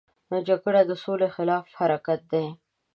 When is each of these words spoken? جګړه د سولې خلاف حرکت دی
جګړه 0.47 0.81
د 0.89 0.91
سولې 1.03 1.27
خلاف 1.35 1.65
حرکت 1.79 2.21
دی 2.31 2.45